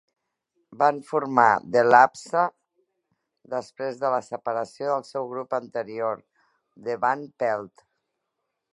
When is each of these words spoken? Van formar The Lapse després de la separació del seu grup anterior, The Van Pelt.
Van 0.81 1.01
formar 1.09 1.49
The 1.75 1.83
Lapse 1.89 2.45
després 3.55 4.01
de 4.05 4.11
la 4.15 4.23
separació 4.31 4.89
del 4.95 5.07
seu 5.13 5.31
grup 5.37 5.57
anterior, 5.61 6.27
The 6.89 7.01
Van 7.07 7.27
Pelt. 7.45 7.89